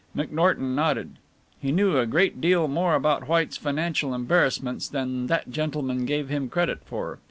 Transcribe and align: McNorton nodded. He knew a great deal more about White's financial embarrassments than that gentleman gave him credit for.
McNorton 0.17 0.73
nodded. 0.73 1.17
He 1.59 1.71
knew 1.71 1.99
a 1.99 2.07
great 2.07 2.41
deal 2.41 2.67
more 2.67 2.95
about 2.95 3.27
White's 3.27 3.57
financial 3.57 4.15
embarrassments 4.15 4.87
than 4.87 5.27
that 5.27 5.51
gentleman 5.51 6.05
gave 6.05 6.27
him 6.27 6.49
credit 6.49 6.79
for. 6.83 7.19